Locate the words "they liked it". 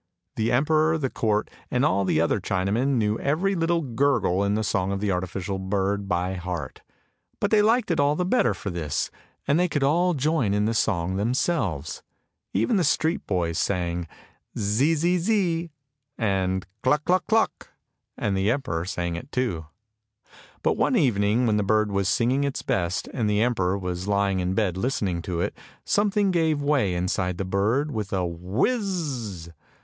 7.51-7.99